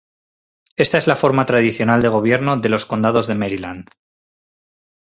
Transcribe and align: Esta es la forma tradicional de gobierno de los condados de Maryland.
Esta 0.77 0.97
es 0.97 1.05
la 1.05 1.15
forma 1.15 1.45
tradicional 1.45 2.01
de 2.01 2.07
gobierno 2.07 2.57
de 2.57 2.69
los 2.69 2.87
condados 2.87 3.27
de 3.27 3.35
Maryland. 3.35 3.87